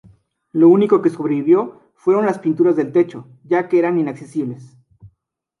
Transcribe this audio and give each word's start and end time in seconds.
Lo 0.53 0.67
único 0.69 0.99
que 1.03 1.11
sobrevivió 1.11 1.79
fueron 1.93 2.25
las 2.25 2.39
pinturas 2.39 2.75
del 2.75 2.91
techo 2.91 3.27
ya 3.43 3.69
que 3.69 3.77
eran 3.77 3.99
inaccesibles. 3.99 4.75